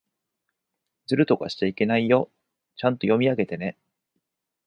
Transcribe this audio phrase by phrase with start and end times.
[1.05, 2.31] ずるとかしちゃいけないよ。
[2.75, 3.77] ちゃんと読み上げてね。